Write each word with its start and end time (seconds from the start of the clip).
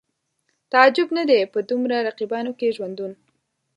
تعجب 0.71 1.07
نه 1.17 1.23
دی 1.29 1.39
په 1.53 1.59
دومره 1.69 1.95
رقیبانو 2.07 2.51
کې 2.59 2.75
ژوندون 2.75 3.11